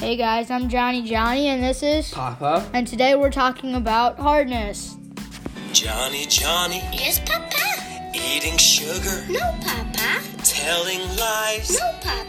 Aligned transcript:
Hey 0.00 0.16
guys, 0.16 0.50
I'm 0.50 0.68
Johnny 0.68 1.02
Johnny, 1.02 1.48
and 1.48 1.62
this 1.62 1.82
is. 1.82 2.10
Papa. 2.12 2.68
And 2.72 2.86
today 2.86 3.14
we're 3.16 3.30
talking 3.30 3.74
about 3.74 4.18
hardness. 4.18 4.96
Johnny, 5.72 6.24
Johnny, 6.26 6.82
Yes, 6.92 7.18
Papa. 7.20 8.12
eating 8.14 8.56
sugar, 8.56 9.24
No, 9.28 9.40
Papa. 9.60 10.22
telling 10.44 11.00
lies, 11.16 11.76
No, 11.78 11.90
Papa. 12.00 12.27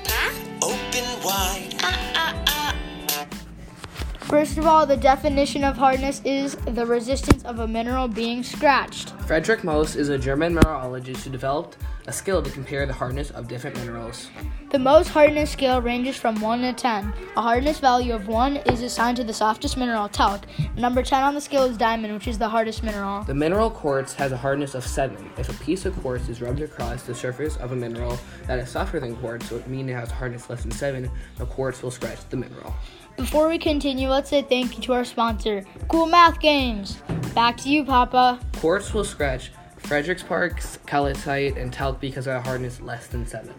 First 4.30 4.60
of 4.60 4.68
all, 4.68 4.86
the 4.86 4.96
definition 4.96 5.64
of 5.64 5.76
hardness 5.76 6.22
is 6.24 6.54
the 6.68 6.86
resistance 6.86 7.44
of 7.46 7.58
a 7.58 7.68
mineral 7.68 8.08
being 8.08 8.44
scratched. 8.44 9.10
Friedrich 9.22 9.62
Mohs 9.62 9.96
is 9.96 10.10
a 10.10 10.20
German 10.20 10.54
mineralogist 10.54 11.24
who 11.24 11.32
developed 11.32 11.78
a 12.06 12.14
skill 12.14 12.44
to 12.44 12.52
compare 12.52 12.86
the 12.86 12.94
hardness 12.94 13.32
of 13.32 13.48
different 13.48 13.76
minerals. 13.78 14.30
The 14.70 14.78
Mohs 14.78 15.08
hardness 15.08 15.50
scale 15.50 15.82
ranges 15.82 16.16
from 16.16 16.40
1 16.42 16.62
to 16.62 16.74
10. 16.74 17.12
A 17.38 17.42
hardness 17.42 17.80
value 17.80 18.14
of 18.14 18.28
1 18.28 18.58
is 18.58 18.84
assigned 18.84 19.18
to 19.18 19.24
the 19.24 19.34
softest 19.34 19.78
mineral, 19.78 20.08
talc. 20.08 20.46
Number 20.78 21.02
10 21.02 21.24
on 21.24 21.34
the 21.34 21.42
scale 21.42 21.64
is 21.64 21.76
diamond, 21.76 22.14
which 22.14 22.28
is 22.28 22.38
the 22.38 22.50
hardest 22.50 22.84
mineral. 22.84 23.24
The 23.24 23.34
mineral 23.34 23.72
quartz 23.72 24.14
has 24.14 24.32
a 24.32 24.38
hardness 24.38 24.76
of 24.76 24.86
7. 24.86 25.32
If 25.40 25.50
a 25.50 25.64
piece 25.64 25.86
of 25.86 26.00
quartz 26.02 26.30
is 26.30 26.40
rubbed 26.40 26.62
across 26.62 27.02
the 27.02 27.16
surface 27.16 27.58
of 27.58 27.72
a 27.72 27.76
mineral 27.76 28.20
that 28.46 28.60
is 28.60 28.70
softer 28.70 29.00
than 29.00 29.16
quartz, 29.16 29.50
so 29.50 29.56
it 29.56 29.68
means 29.68 29.90
it 29.90 29.94
has 29.94 30.12
a 30.12 30.14
hardness 30.14 30.50
less 30.52 30.62
than 30.62 30.72
7, 30.72 31.10
the 31.38 31.46
quartz 31.48 31.82
will 31.82 31.92
scratch 31.92 32.20
the 32.30 32.38
mineral. 32.38 32.76
Before 33.20 33.50
we 33.50 33.58
continue, 33.58 34.08
let's 34.08 34.30
say 34.30 34.42
thank 34.42 34.78
you 34.78 34.84
to 34.84 34.94
our 34.94 35.04
sponsor, 35.04 35.66
Cool 35.90 36.06
Math 36.06 36.40
Games. 36.40 37.02
Back 37.36 37.58
to 37.58 37.70
you, 37.70 37.84
Papa. 37.84 38.40
Quartz 38.56 38.94
will 38.94 39.04
scratch 39.04 39.52
Frederickspark, 39.84 40.86
calcite, 40.86 41.58
and 41.58 41.74
talc 41.74 42.00
because 42.00 42.28
of 42.28 42.36
a 42.36 42.42
hardness 42.42 42.80
less 42.80 43.08
than 43.08 43.28
7. 43.28 43.54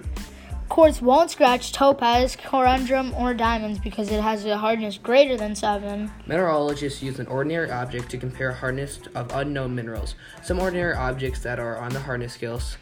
Quartz 0.71 1.02
won't 1.02 1.30
scratch 1.30 1.73
topaz, 1.73 2.37
corundum, 2.37 3.15
or 3.21 3.35
diamonds 3.35 3.79
because 3.79 4.11
it 4.11 4.23
has 4.23 4.47
a 4.47 4.57
hardness 4.57 4.97
greater 4.97 5.37
than 5.37 5.55
7. 5.55 6.11
Mineralogists 6.27 7.02
use 7.02 7.19
an 7.19 7.27
ordinary 7.27 7.71
object 7.71 8.11
to 8.13 8.17
compare 8.17 8.52
hardness 8.52 9.01
of 9.15 9.30
unknown 9.35 9.74
minerals. 9.74 10.15
Some 10.43 10.59
ordinary 10.59 10.95
objects 10.95 11.41
that 11.41 11.61
are 11.61 11.77
on 11.77 11.93
the 11.93 12.01
hardness 12.01 12.33
scales 12.33 12.79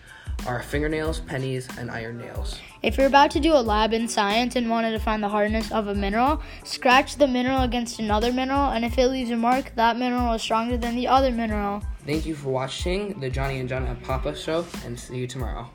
are 0.47 0.63
fingernails, 0.63 1.21
pennies, 1.21 1.69
and 1.79 1.91
iron 1.91 2.19
nails. 2.19 2.59
If 2.83 2.97
you're 2.97 3.07
about 3.07 3.31
to 3.33 3.41
do 3.41 3.55
a 3.55 3.61
lab 3.61 3.93
in 3.93 4.09
science 4.09 4.57
and 4.57 4.71
wanted 4.71 4.93
to 4.93 4.99
find 4.99 5.23
the 5.23 5.29
hardness 5.29 5.73
of 5.73 5.89
a 5.89 5.95
mineral, 5.95 6.43
scratch 6.65 7.17
the 7.17 7.27
mineral 7.27 7.63
against 7.63 7.99
another 7.99 8.33
mineral, 8.33 8.71
and 8.71 8.85
if 8.85 8.97
it 8.99 9.09
leaves 9.09 9.31
a 9.31 9.37
mark, 9.37 9.73
that 9.75 9.97
mineral 9.97 10.33
is 10.35 10.43
stronger 10.43 10.77
than 10.77 10.95
the 10.95 11.09
other 11.09 11.33
mineral. 11.33 11.83
Thank 12.07 12.25
you 12.25 12.35
for 12.35 12.51
watching 12.51 13.19
the 13.21 13.29
Johnny 13.29 13.59
and 13.59 13.69
John 13.69 13.85
and 13.85 14.03
Papa 14.03 14.35
show, 14.37 14.65
and 14.85 14.99
see 14.99 15.17
you 15.17 15.27
tomorrow. 15.27 15.69